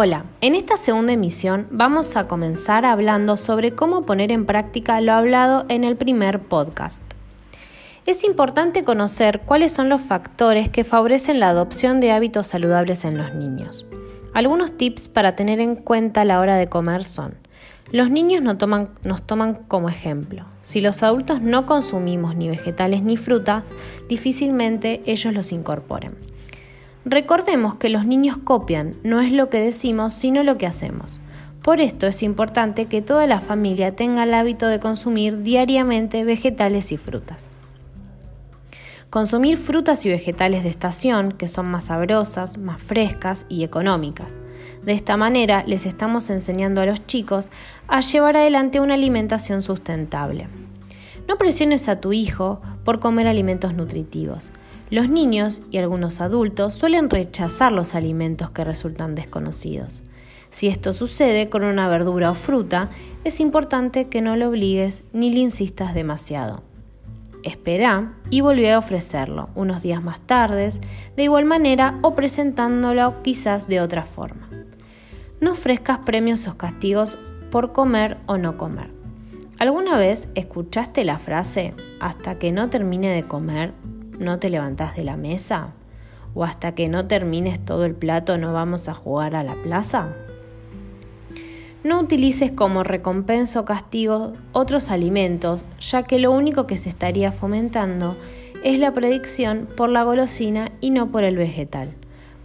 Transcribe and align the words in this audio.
Hola, 0.00 0.26
en 0.40 0.54
esta 0.54 0.76
segunda 0.76 1.12
emisión 1.12 1.66
vamos 1.72 2.14
a 2.14 2.28
comenzar 2.28 2.84
hablando 2.84 3.36
sobre 3.36 3.74
cómo 3.74 4.02
poner 4.02 4.30
en 4.30 4.46
práctica 4.46 5.00
lo 5.00 5.12
hablado 5.12 5.66
en 5.68 5.82
el 5.82 5.96
primer 5.96 6.38
podcast. 6.38 7.02
Es 8.06 8.22
importante 8.22 8.84
conocer 8.84 9.40
cuáles 9.40 9.72
son 9.72 9.88
los 9.88 10.00
factores 10.00 10.68
que 10.68 10.84
favorecen 10.84 11.40
la 11.40 11.48
adopción 11.48 11.98
de 11.98 12.12
hábitos 12.12 12.46
saludables 12.46 13.04
en 13.04 13.18
los 13.18 13.34
niños. 13.34 13.86
Algunos 14.34 14.76
tips 14.76 15.08
para 15.08 15.34
tener 15.34 15.58
en 15.58 15.74
cuenta 15.74 16.20
a 16.20 16.24
la 16.24 16.38
hora 16.38 16.54
de 16.54 16.68
comer 16.68 17.02
son, 17.02 17.34
los 17.90 18.08
niños 18.08 18.40
nos 18.40 18.56
toman, 18.56 18.90
nos 19.02 19.24
toman 19.24 19.64
como 19.66 19.88
ejemplo. 19.88 20.46
Si 20.60 20.80
los 20.80 21.02
adultos 21.02 21.42
no 21.42 21.66
consumimos 21.66 22.36
ni 22.36 22.48
vegetales 22.48 23.02
ni 23.02 23.16
frutas, 23.16 23.64
difícilmente 24.08 25.02
ellos 25.06 25.34
los 25.34 25.50
incorporen. 25.50 26.37
Recordemos 27.04 27.76
que 27.76 27.88
los 27.88 28.06
niños 28.06 28.38
copian, 28.38 28.92
no 29.02 29.20
es 29.20 29.32
lo 29.32 29.48
que 29.48 29.60
decimos, 29.60 30.12
sino 30.12 30.42
lo 30.42 30.58
que 30.58 30.66
hacemos. 30.66 31.20
Por 31.62 31.80
esto 31.80 32.06
es 32.06 32.22
importante 32.22 32.86
que 32.86 33.02
toda 33.02 33.26
la 33.26 33.40
familia 33.40 33.94
tenga 33.94 34.24
el 34.24 34.34
hábito 34.34 34.66
de 34.66 34.80
consumir 34.80 35.42
diariamente 35.42 36.24
vegetales 36.24 36.92
y 36.92 36.96
frutas. 36.96 37.50
Consumir 39.10 39.56
frutas 39.56 40.04
y 40.06 40.10
vegetales 40.10 40.64
de 40.64 40.70
estación, 40.70 41.32
que 41.32 41.48
son 41.48 41.66
más 41.66 41.84
sabrosas, 41.84 42.58
más 42.58 42.80
frescas 42.80 43.46
y 43.48 43.64
económicas. 43.64 44.36
De 44.84 44.92
esta 44.92 45.16
manera 45.16 45.64
les 45.66 45.86
estamos 45.86 46.30
enseñando 46.30 46.80
a 46.80 46.86
los 46.86 47.06
chicos 47.06 47.50
a 47.86 48.00
llevar 48.00 48.36
adelante 48.36 48.80
una 48.80 48.94
alimentación 48.94 49.62
sustentable. 49.62 50.48
No 51.26 51.36
presiones 51.36 51.88
a 51.88 52.00
tu 52.00 52.12
hijo 52.12 52.60
por 52.84 53.00
comer 53.00 53.26
alimentos 53.26 53.74
nutritivos. 53.74 54.52
Los 54.90 55.10
niños 55.10 55.60
y 55.70 55.76
algunos 55.76 56.22
adultos 56.22 56.72
suelen 56.72 57.10
rechazar 57.10 57.72
los 57.72 57.94
alimentos 57.94 58.50
que 58.50 58.64
resultan 58.64 59.14
desconocidos. 59.14 60.02
Si 60.48 60.68
esto 60.68 60.94
sucede 60.94 61.50
con 61.50 61.62
una 61.62 61.88
verdura 61.88 62.30
o 62.30 62.34
fruta, 62.34 62.88
es 63.22 63.40
importante 63.40 64.08
que 64.08 64.22
no 64.22 64.34
lo 64.36 64.48
obligues 64.48 65.04
ni 65.12 65.30
le 65.30 65.40
insistas 65.40 65.94
demasiado. 65.94 66.62
Espera 67.42 68.14
y 68.30 68.40
volví 68.40 68.66
a 68.66 68.78
ofrecerlo 68.78 69.50
unos 69.54 69.82
días 69.82 70.02
más 70.02 70.20
tarde, 70.20 70.70
de 71.16 71.22
igual 71.22 71.44
manera 71.44 71.98
o 72.00 72.14
presentándolo 72.14 73.22
quizás 73.22 73.68
de 73.68 73.82
otra 73.82 74.04
forma. 74.04 74.48
No 75.40 75.52
ofrezcas 75.52 75.98
premios 75.98 76.48
o 76.48 76.56
castigos 76.56 77.18
por 77.50 77.72
comer 77.72 78.16
o 78.26 78.38
no 78.38 78.56
comer. 78.56 78.90
¿Alguna 79.58 79.98
vez 79.98 80.30
escuchaste 80.34 81.04
la 81.04 81.18
frase 81.18 81.74
hasta 82.00 82.38
que 82.38 82.52
no 82.52 82.70
termine 82.70 83.10
de 83.10 83.24
comer 83.24 83.74
no 84.18 84.38
te 84.38 84.50
levantás 84.50 84.96
de 84.96 85.04
la 85.04 85.16
mesa? 85.16 85.72
¿O 86.34 86.44
hasta 86.44 86.74
que 86.74 86.88
no 86.88 87.06
termines 87.06 87.58
todo 87.64 87.84
el 87.84 87.94
plato 87.94 88.36
no 88.36 88.52
vamos 88.52 88.88
a 88.88 88.94
jugar 88.94 89.34
a 89.34 89.44
la 89.44 89.54
plaza? 89.54 90.14
No 91.84 92.00
utilices 92.00 92.50
como 92.52 92.82
recompensa 92.82 93.60
o 93.60 93.64
castigo 93.64 94.32
otros 94.52 94.90
alimentos, 94.90 95.64
ya 95.80 96.02
que 96.02 96.18
lo 96.18 96.32
único 96.32 96.66
que 96.66 96.76
se 96.76 96.88
estaría 96.88 97.32
fomentando 97.32 98.16
es 98.64 98.78
la 98.78 98.92
predicción 98.92 99.68
por 99.76 99.88
la 99.88 100.02
golosina 100.02 100.72
y 100.80 100.90
no 100.90 101.10
por 101.10 101.22
el 101.22 101.36
vegetal. 101.36 101.94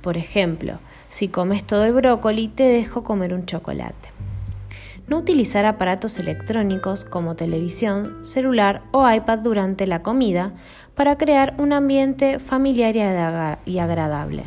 Por 0.02 0.18
ejemplo, 0.18 0.80
si 1.10 1.28
comes 1.28 1.64
todo 1.64 1.84
el 1.86 1.94
brócoli, 1.94 2.48
te 2.48 2.64
dejo 2.64 3.04
comer 3.04 3.34
un 3.34 3.46
chocolate. 3.46 4.13
No 5.08 5.18
utilizar 5.18 5.66
aparatos 5.66 6.18
electrónicos 6.18 7.06
como 7.06 7.36
televisión, 7.36 8.24
celular 8.24 8.84
o 8.92 9.10
iPad 9.10 9.40
durante 9.40 9.86
la 9.86 10.02
comida 10.02 10.54
para 10.96 11.18
crear 11.18 11.56
un 11.58 11.74
ambiente 11.74 12.40
familiar 12.40 12.96
y 13.66 13.80
agradable. 13.80 14.46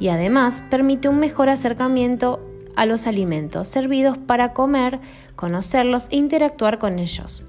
Y 0.00 0.08
además 0.08 0.62
permite 0.70 1.08
un 1.08 1.20
mejor 1.20 1.48
acercamiento 1.48 2.40
a 2.76 2.86
los 2.86 3.06
alimentos 3.06 3.68
servidos 3.68 4.18
para 4.18 4.52
comer, 4.52 4.98
conocerlos 5.36 6.08
e 6.10 6.16
interactuar 6.16 6.78
con 6.78 6.98
ellos. 6.98 7.44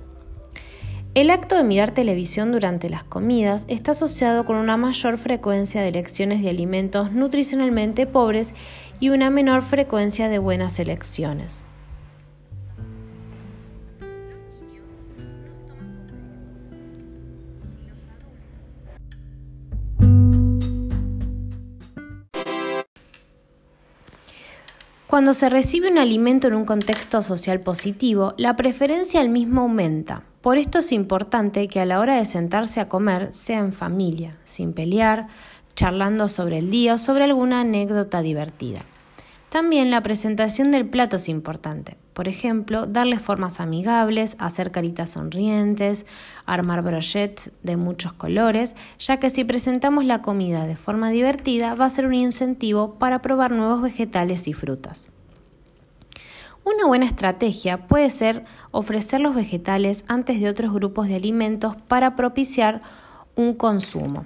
El 1.16 1.30
acto 1.30 1.56
de 1.56 1.64
mirar 1.64 1.92
televisión 1.92 2.52
durante 2.52 2.90
las 2.90 3.06
comidas 3.06 3.66
está 3.70 3.92
asociado 3.92 4.46
con 4.46 4.58
una 4.58 4.76
mayor 4.76 5.18
frecuencia 5.18 5.82
de 5.82 5.88
elecciones 5.88 6.42
de 6.42 6.50
alimentos 6.50 7.14
nutricionalmente 7.14 8.06
pobres 8.06 8.54
y 9.00 9.10
una 9.10 9.30
menor 9.30 9.62
frecuencia 9.62 10.28
de 10.28 10.40
buenas 10.40 10.78
elecciones. 10.78 11.64
Cuando 25.16 25.34
se 25.34 25.50
recibe 25.50 25.90
un 25.90 25.98
alimento 25.98 26.48
en 26.48 26.56
un 26.56 26.66
contexto 26.66 27.22
social 27.22 27.62
positivo, 27.62 28.34
la 28.36 28.58
preferencia 28.58 29.22
al 29.22 29.30
mismo 29.30 29.62
aumenta. 29.62 30.24
Por 30.42 30.58
esto 30.58 30.80
es 30.80 30.92
importante 30.92 31.70
que 31.70 31.80
a 31.80 31.86
la 31.86 32.02
hora 32.02 32.18
de 32.18 32.26
sentarse 32.26 32.82
a 32.82 32.90
comer 32.90 33.34
sea 33.34 33.60
en 33.60 33.72
familia, 33.72 34.36
sin 34.44 34.74
pelear, 34.74 35.28
charlando 35.74 36.28
sobre 36.28 36.58
el 36.58 36.70
día 36.70 36.96
o 36.96 36.98
sobre 36.98 37.24
alguna 37.24 37.62
anécdota 37.62 38.22
divertida. 38.22 38.82
También 39.56 39.90
la 39.90 40.04
presentación 40.04 40.72
del 40.72 40.86
plato 40.86 41.16
es 41.16 41.30
importante. 41.30 41.96
Por 42.12 42.28
ejemplo, 42.28 42.88
darle 42.88 43.20
formas 43.20 43.62
amigables, 43.62 44.36
hacer 44.38 44.70
caritas 44.70 45.12
sonrientes, 45.12 46.06
armar 46.46 46.82
brochets 46.82 47.52
de 47.64 47.78
muchos 47.78 48.12
colores, 48.12 48.76
ya 49.00 49.16
que 49.16 49.30
si 49.30 49.46
presentamos 49.46 50.04
la 50.04 50.22
comida 50.22 50.68
de 50.68 50.76
forma 50.76 51.10
divertida 51.10 51.74
va 51.74 51.86
a 51.86 51.90
ser 51.90 52.06
un 52.06 52.16
incentivo 52.16 52.96
para 52.96 53.22
probar 53.22 53.54
nuevos 53.54 53.82
vegetales 53.82 54.50
y 54.50 54.54
frutas. 54.54 55.10
Una 56.66 56.86
buena 56.86 57.06
estrategia 57.06 57.88
puede 57.88 58.10
ser 58.10 58.44
ofrecer 58.72 59.22
los 59.22 59.36
vegetales 59.36 60.04
antes 60.10 60.42
de 60.42 60.50
otros 60.50 60.74
grupos 60.74 61.08
de 61.08 61.16
alimentos 61.16 61.78
para 61.88 62.18
propiciar 62.18 62.82
un 63.38 63.54
consumo. 63.54 64.26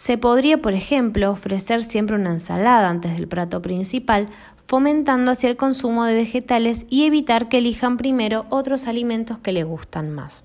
Se 0.00 0.16
podría, 0.16 0.62
por 0.62 0.72
ejemplo, 0.72 1.30
ofrecer 1.30 1.84
siempre 1.84 2.16
una 2.16 2.30
ensalada 2.30 2.88
antes 2.88 3.12
del 3.12 3.28
plato 3.28 3.60
principal, 3.60 4.28
fomentando 4.64 5.30
así 5.30 5.46
el 5.46 5.58
consumo 5.58 6.06
de 6.06 6.14
vegetales 6.14 6.86
y 6.88 7.04
evitar 7.04 7.50
que 7.50 7.58
elijan 7.58 7.98
primero 7.98 8.46
otros 8.48 8.86
alimentos 8.86 9.36
que 9.40 9.52
les 9.52 9.66
gustan 9.66 10.10
más. 10.10 10.42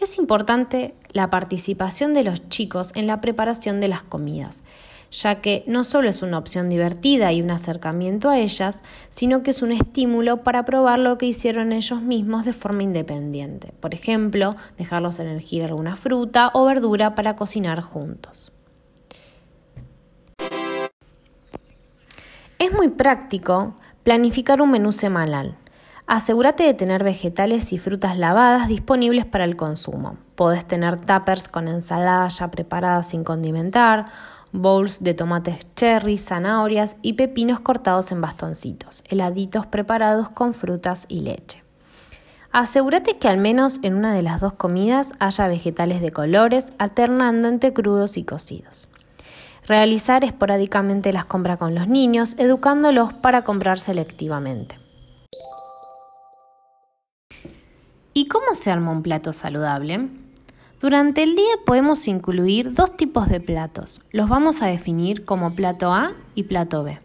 Es 0.00 0.16
importante 0.16 0.94
la 1.10 1.28
participación 1.28 2.14
de 2.14 2.22
los 2.22 2.48
chicos 2.50 2.92
en 2.94 3.08
la 3.08 3.20
preparación 3.20 3.80
de 3.80 3.88
las 3.88 4.04
comidas, 4.04 4.62
ya 5.12 5.36
que 5.36 5.62
no 5.66 5.84
solo 5.84 6.08
es 6.08 6.22
una 6.22 6.38
opción 6.38 6.68
divertida 6.68 7.30
y 7.32 7.42
un 7.42 7.50
acercamiento 7.50 8.30
a 8.30 8.38
ellas, 8.38 8.82
sino 9.10 9.42
que 9.42 9.50
es 9.50 9.62
un 9.62 9.70
estímulo 9.70 10.38
para 10.38 10.64
probar 10.64 10.98
lo 10.98 11.18
que 11.18 11.26
hicieron 11.26 11.72
ellos 11.72 12.00
mismos 12.00 12.44
de 12.44 12.54
forma 12.54 12.82
independiente. 12.82 13.72
Por 13.78 13.94
ejemplo, 13.94 14.56
dejarlos 14.78 15.20
elegir 15.20 15.62
alguna 15.64 15.96
fruta 15.96 16.50
o 16.54 16.64
verdura 16.64 17.14
para 17.14 17.36
cocinar 17.36 17.82
juntos. 17.82 18.52
Es 22.58 22.72
muy 22.72 22.88
práctico 22.88 23.74
planificar 24.02 24.62
un 24.62 24.70
menú 24.70 24.92
semanal. 24.92 25.56
Asegúrate 26.06 26.64
de 26.64 26.74
tener 26.74 27.04
vegetales 27.04 27.72
y 27.72 27.78
frutas 27.78 28.16
lavadas 28.16 28.68
disponibles 28.68 29.24
para 29.24 29.44
el 29.44 29.56
consumo. 29.56 30.16
Podés 30.34 30.64
tener 30.64 31.00
tuppers 31.00 31.48
con 31.48 31.68
ensaladas 31.68 32.38
ya 32.38 32.50
preparadas 32.50 33.08
sin 33.08 33.24
condimentar, 33.24 34.06
bowls 34.52 35.02
de 35.02 35.14
tomates 35.14 35.66
cherry, 35.74 36.16
zanahorias 36.16 36.96
y 37.02 37.14
pepinos 37.14 37.60
cortados 37.60 38.12
en 38.12 38.20
bastoncitos, 38.20 39.02
heladitos 39.08 39.66
preparados 39.66 40.28
con 40.28 40.54
frutas 40.54 41.06
y 41.08 41.20
leche. 41.20 41.62
Asegúrate 42.52 43.16
que 43.16 43.28
al 43.28 43.38
menos 43.38 43.78
en 43.82 43.94
una 43.94 44.12
de 44.12 44.20
las 44.20 44.40
dos 44.40 44.52
comidas 44.52 45.14
haya 45.18 45.48
vegetales 45.48 46.02
de 46.02 46.12
colores, 46.12 46.74
alternando 46.78 47.48
entre 47.48 47.72
crudos 47.72 48.18
y 48.18 48.24
cocidos. 48.24 48.88
Realizar 49.66 50.22
esporádicamente 50.22 51.12
las 51.12 51.24
compras 51.24 51.56
con 51.56 51.74
los 51.74 51.88
niños, 51.88 52.34
educándolos 52.36 53.14
para 53.14 53.42
comprar 53.42 53.78
selectivamente. 53.78 54.78
¿Y 58.12 58.28
cómo 58.28 58.54
se 58.54 58.70
arma 58.70 58.90
un 58.90 59.02
plato 59.02 59.32
saludable? 59.32 60.10
Durante 60.82 61.22
el 61.22 61.36
día 61.36 61.54
podemos 61.64 62.08
incluir 62.08 62.74
dos 62.74 62.96
tipos 62.96 63.28
de 63.28 63.38
platos. 63.38 64.00
Los 64.10 64.28
vamos 64.28 64.62
a 64.62 64.66
definir 64.66 65.24
como 65.24 65.54
plato 65.54 65.92
A 65.92 66.14
y 66.34 66.42
plato 66.42 66.82
B. 66.82 66.98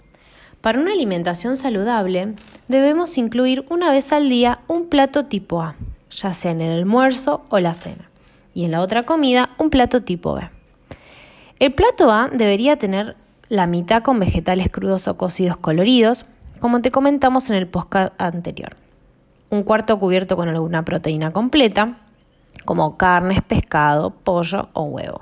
Para 0.62 0.80
una 0.80 0.94
alimentación 0.94 1.56
saludable 1.58 2.34
debemos 2.68 3.20
incluir 3.20 3.68
una 3.70 3.92
vez 3.92 4.12
al 4.12 4.30
día 4.30 4.62
un 4.66 4.88
plato 4.88 5.28
tipo 5.28 5.62
A, 5.62 5.76
ya 6.10 6.34
sea 6.34 6.54
en 6.54 6.62
el 6.62 6.76
almuerzo 6.76 7.46
o 7.50 7.60
la 7.60 7.76
cena, 7.76 8.10
y 8.56 8.66
en 8.66 8.72
la 8.72 8.82
otra 8.82 9.06
comida 9.06 9.52
un 9.60 9.70
plato 9.70 10.02
tipo 10.02 10.34
B. 10.34 10.50
El 11.60 11.76
plato 11.76 12.12
A 12.12 12.30
debería 12.34 12.78
tener 12.78 13.16
la 13.48 13.68
mitad 13.68 14.02
con 14.02 14.20
vegetales 14.20 14.70
crudos 14.72 15.08
o 15.08 15.18
cocidos 15.18 15.58
coloridos, 15.58 16.26
como 16.60 16.82
te 16.82 16.90
comentamos 16.90 17.52
en 17.52 17.58
el 17.58 17.68
podcast 17.68 18.20
anterior. 18.20 18.76
Un 19.52 19.62
cuarto 19.62 20.00
cubierto 20.00 20.36
con 20.36 20.50
alguna 20.50 20.84
proteína 20.84 21.32
completa, 21.32 22.07
como 22.66 22.98
carnes, 22.98 23.42
pescado, 23.42 24.12
pollo 24.12 24.70
o 24.74 24.84
huevo. 24.84 25.22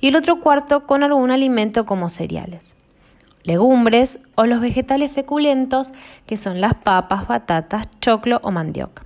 Y 0.00 0.08
el 0.08 0.16
otro 0.16 0.40
cuarto 0.40 0.86
con 0.86 1.02
algún 1.02 1.30
alimento 1.30 1.84
como 1.86 2.08
cereales. 2.08 2.74
legumbres 3.44 4.20
o 4.34 4.44
los 4.44 4.60
vegetales 4.60 5.10
feculentos 5.10 5.92
que 6.26 6.36
son 6.36 6.60
las 6.60 6.74
papas, 6.74 7.26
batatas, 7.26 7.88
choclo 8.00 8.40
o 8.42 8.50
mandioca. 8.50 9.04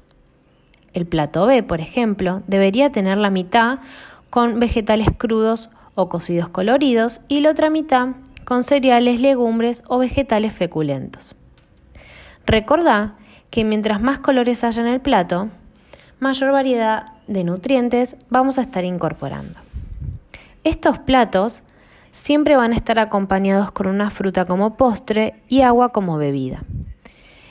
El 0.95 1.07
plato 1.07 1.47
B, 1.47 1.63
por 1.63 1.81
ejemplo, 1.81 2.43
debería 2.47 2.91
tener 2.91 3.19
la 3.19 3.31
mitad 3.31 3.79
con 4.31 4.59
vegetales 4.59 5.09
crudos 5.17 5.71
o 5.95 6.09
cocidos 6.09 6.49
coloridos 6.49 7.21
y 7.29 7.41
la 7.41 7.51
otra 7.51 7.71
mitad 7.71 8.09
con 8.45 8.65
cereales, 8.65 9.21
legumbres 9.21 9.85
o 9.87 9.99
vegetales 9.99 10.53
feculentos. 10.53 11.37
Recordá 12.45 13.15
que 13.51 13.65
mientras 13.65 14.01
más 14.01 14.19
colores 14.19 14.65
haya 14.65 14.83
en 14.83 14.89
el 14.89 15.01
plato, 15.01 15.51
mayor 16.19 16.53
variedad 16.53 17.12
de 17.27 17.45
nutrientes 17.45 18.17
vamos 18.31 18.59
a 18.59 18.63
estar 18.63 18.85
incorporando. 18.85 19.59
Estos 20.65 20.99
platos 20.99 21.63
siempre 22.13 22.57
van 22.57 22.73
a 22.73 22.77
estar 22.77 22.99
acompañados 22.99 23.73
con 23.73 23.87
una 23.87 24.11
fruta 24.11 24.45
como 24.45 24.77
postre 24.77 25.35
y 25.49 25.63
agua 25.63 25.91
como 25.91 26.19
bebida. 26.19 26.63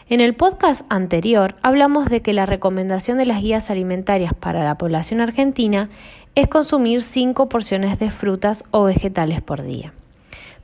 En 0.07 0.19
el 0.19 0.35
podcast 0.35 0.85
anterior 0.89 1.56
hablamos 1.62 2.09
de 2.09 2.21
que 2.21 2.33
la 2.33 2.45
recomendación 2.45 3.18
de 3.18 3.25
las 3.25 3.41
guías 3.41 3.69
alimentarias 3.69 4.33
para 4.33 4.63
la 4.63 4.77
población 4.77 5.21
argentina 5.21 5.89
es 6.35 6.47
consumir 6.47 7.01
5 7.01 7.50
porciones 7.50 7.97
de 7.97 8.12
frutas 8.12 8.65
o 8.71 8.83
vegetales 8.83 9.41
por 9.41 9.63
día. 9.63 9.94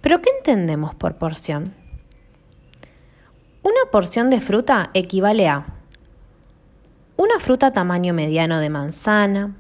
¿Pero 0.01 0.21
qué 0.21 0.30
entendemos 0.38 0.95
por 0.95 1.15
porción? 1.15 1.74
Una 3.63 3.92
porción 3.92 4.30
de 4.30 4.39
fruta 4.39 4.89
equivale 4.94 5.48
a 5.48 5.76
una 7.17 7.39
fruta 7.39 7.71
tamaño 7.71 8.13
mediano 8.13 8.59
de 8.59 8.69
manzana, 8.69 9.55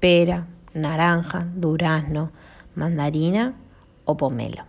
pera, 0.00 0.46
naranja, 0.72 1.46
durazno, 1.54 2.32
mandarina 2.74 3.54
o 4.06 4.16
pomelo. 4.16 4.64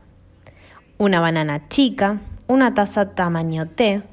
Una 0.98 1.22
banana 1.22 1.70
chica, 1.70 2.20
una 2.48 2.74
taza 2.74 3.16
tamaño 3.16 3.68
té 3.68 4.04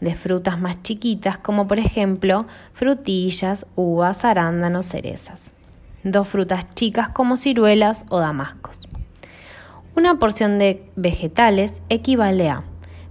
de 0.00 0.14
frutas 0.14 0.60
más 0.60 0.82
chiquitas 0.82 1.38
como 1.38 1.66
por 1.66 1.80
ejemplo 1.80 2.46
frutillas, 2.72 3.66
uvas, 3.74 4.24
arándanos, 4.24 4.86
cerezas. 4.86 5.50
Dos 6.04 6.28
frutas 6.28 6.72
chicas 6.74 7.08
como 7.08 7.36
ciruelas 7.36 8.04
o 8.10 8.20
damascos. 8.20 8.80
Una 9.96 10.20
porción 10.20 10.60
de 10.60 10.88
vegetales 10.94 11.82
equivale 11.88 12.48
a 12.48 12.62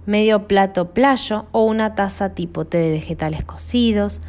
medio 0.06 0.48
plato 0.48 0.92
playo 0.94 1.46
o 1.52 1.64
una 1.64 1.94
taza 1.94 2.34
tipo 2.34 2.64
té 2.64 2.78
de 2.78 2.90
vegetales 2.90 3.44
cocidos, 3.44 4.20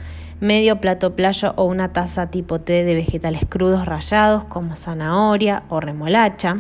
medio 0.43 0.81
plato 0.81 1.15
playo 1.15 1.53
o 1.55 1.63
una 1.63 1.93
taza 1.93 2.27
tipo 2.27 2.59
té 2.59 2.83
de 2.83 2.95
vegetales 2.95 3.43
crudos 3.47 3.85
rallados 3.85 4.43
como 4.43 4.75
zanahoria 4.75 5.63
o 5.69 5.79
remolacha, 5.79 6.57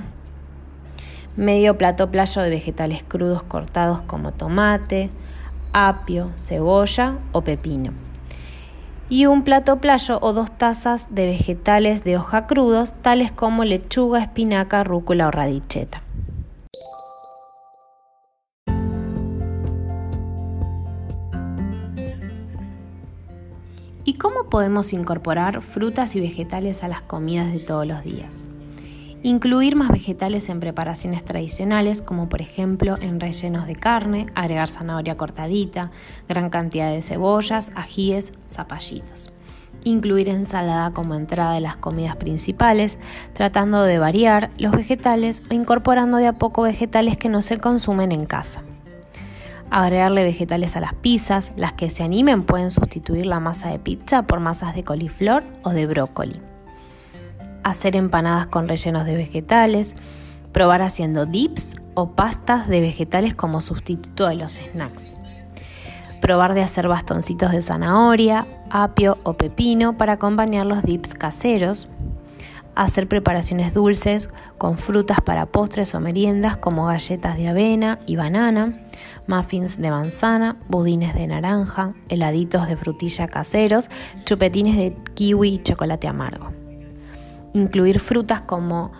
medio 1.35 1.77
plato 1.77 2.09
playo 2.09 2.43
de 2.43 2.49
vegetales 2.49 3.03
crudos 3.03 3.43
cortados 3.43 3.99
como 3.99 4.31
tomate, 4.31 5.09
apio, 5.73 6.31
cebolla 6.37 7.17
o 7.33 7.41
pepino. 7.41 7.91
Y 9.09 9.25
un 9.25 9.43
plato 9.43 9.81
playo 9.81 10.17
o 10.21 10.31
dos 10.31 10.49
tazas 10.57 11.13
de 11.13 11.25
vegetales 11.25 12.05
de 12.05 12.15
hoja 12.15 12.47
crudos, 12.47 12.93
tales 13.01 13.33
como 13.33 13.65
lechuga, 13.65 14.21
espinaca, 14.21 14.85
rúcula 14.85 15.27
o 15.27 15.31
radicheta. 15.31 16.02
Podemos 24.53 24.93
incorporar 24.93 25.63
frutas 25.63 26.15
y 26.15 26.19
vegetales 26.19 26.83
a 26.83 26.87
las 26.87 27.01
comidas 27.01 27.51
de 27.51 27.57
todos 27.57 27.87
los 27.87 28.03
días? 28.03 28.47
Incluir 29.23 29.75
más 29.75 29.89
vegetales 29.89 30.47
en 30.47 30.59
preparaciones 30.59 31.25
tradicionales, 31.25 32.03
como 32.03 32.29
por 32.29 32.39
ejemplo 32.39 32.93
en 33.01 33.19
rellenos 33.19 33.65
de 33.65 33.75
carne, 33.75 34.27
agregar 34.35 34.69
zanahoria 34.69 35.17
cortadita, 35.17 35.89
gran 36.29 36.51
cantidad 36.51 36.91
de 36.91 37.01
cebollas, 37.01 37.71
ajíes, 37.73 38.31
zapallitos. 38.47 39.33
Incluir 39.85 40.29
ensalada 40.29 40.91
como 40.91 41.15
entrada 41.15 41.55
de 41.55 41.61
las 41.61 41.77
comidas 41.77 42.17
principales, 42.17 42.99
tratando 43.33 43.81
de 43.81 43.97
variar 43.97 44.51
los 44.59 44.71
vegetales 44.73 45.41
o 45.49 45.55
incorporando 45.55 46.17
de 46.17 46.27
a 46.27 46.33
poco 46.33 46.61
vegetales 46.61 47.17
que 47.17 47.27
no 47.27 47.41
se 47.41 47.57
consumen 47.57 48.11
en 48.11 48.27
casa 48.27 48.61
agregarle 49.73 50.23
vegetales 50.23 50.75
a 50.75 50.79
las 50.79 50.93
pizzas, 50.93 51.51
las 51.55 51.73
que 51.73 51.89
se 51.89 52.03
animen 52.03 52.43
pueden 52.43 52.69
sustituir 52.69 53.25
la 53.25 53.39
masa 53.39 53.69
de 53.69 53.79
pizza 53.79 54.23
por 54.23 54.39
masas 54.39 54.75
de 54.75 54.83
coliflor 54.83 55.43
o 55.63 55.71
de 55.71 55.87
brócoli. 55.87 56.39
Hacer 57.63 57.95
empanadas 57.95 58.47
con 58.47 58.67
rellenos 58.67 59.05
de 59.05 59.15
vegetales, 59.15 59.95
probar 60.51 60.83
haciendo 60.83 61.25
dips 61.25 61.77
o 61.95 62.11
pastas 62.11 62.67
de 62.67 62.81
vegetales 62.81 63.33
como 63.33 63.61
sustituto 63.61 64.27
de 64.27 64.35
los 64.35 64.53
snacks. 64.53 65.13
Probar 66.21 66.53
de 66.53 66.61
hacer 66.61 66.87
bastoncitos 66.87 67.51
de 67.51 67.61
zanahoria, 67.61 68.45
apio 68.69 69.17
o 69.23 69.33
pepino 69.33 69.97
para 69.97 70.13
acompañar 70.13 70.67
los 70.67 70.83
dips 70.83 71.15
caseros 71.15 71.87
hacer 72.75 73.07
preparaciones 73.07 73.73
dulces 73.73 74.29
con 74.57 74.77
frutas 74.77 75.19
para 75.21 75.45
postres 75.45 75.93
o 75.95 75.99
meriendas 75.99 76.57
como 76.57 76.85
galletas 76.87 77.37
de 77.37 77.47
avena 77.47 77.99
y 78.07 78.15
banana, 78.15 78.82
muffins 79.27 79.77
de 79.77 79.89
manzana, 79.89 80.57
budines 80.67 81.13
de 81.13 81.27
naranja, 81.27 81.89
heladitos 82.09 82.67
de 82.67 82.77
frutilla 82.77 83.27
caseros, 83.27 83.89
chupetines 84.25 84.77
de 84.77 84.95
kiwi 85.13 85.55
y 85.55 85.57
chocolate 85.59 86.07
amargo. 86.07 86.51
Incluir 87.53 87.99
frutas 87.99 88.41
como 88.41 88.91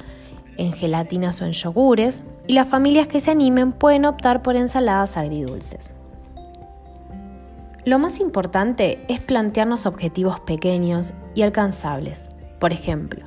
en 0.58 0.72
gelatinas 0.72 1.42
o 1.42 1.46
en 1.46 1.54
yogures 1.54 2.24
y 2.48 2.54
las 2.54 2.68
familias 2.68 3.08
que 3.08 3.20
se 3.20 3.32
animen 3.32 3.72
pueden 3.72 4.06
optar 4.06 4.42
por 4.42 4.56
ensaladas 4.56 5.18
agridulces. 5.18 5.92
Lo 7.86 8.00
más 8.00 8.20
importante 8.20 9.04
es 9.10 9.20
plantearnos 9.20 9.86
objetivos 9.86 10.40
pequeños 10.40 11.14
y 11.36 11.42
alcanzables. 11.42 12.30
Por 12.60 12.72
ejemplo, 12.72 13.26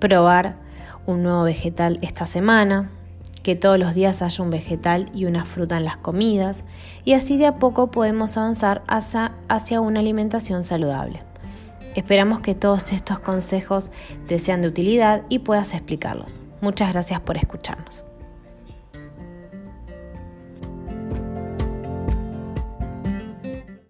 probar 0.00 0.56
un 1.06 1.22
nuevo 1.22 1.44
vegetal 1.44 1.98
esta 2.02 2.26
semana, 2.26 2.90
que 3.42 3.56
todos 3.56 3.78
los 3.78 3.94
días 3.94 4.22
haya 4.22 4.44
un 4.44 4.50
vegetal 4.50 5.10
y 5.14 5.24
una 5.24 5.44
fruta 5.44 5.76
en 5.76 5.84
las 5.84 5.96
comidas, 5.96 6.64
y 7.04 7.14
así 7.14 7.36
de 7.36 7.46
a 7.46 7.58
poco 7.58 7.90
podemos 7.90 8.36
avanzar 8.36 8.82
hacia, 8.86 9.32
hacia 9.48 9.80
una 9.80 10.00
alimentación 10.00 10.64
saludable. 10.64 11.20
Esperamos 11.94 12.40
que 12.40 12.54
todos 12.54 12.92
estos 12.92 13.18
consejos 13.18 13.90
te 14.26 14.38
sean 14.38 14.62
de 14.62 14.68
utilidad 14.68 15.22
y 15.28 15.40
puedas 15.40 15.74
explicarlos. 15.74 16.40
Muchas 16.60 16.92
gracias 16.92 17.20
por 17.20 17.36
escucharnos. 17.36 18.04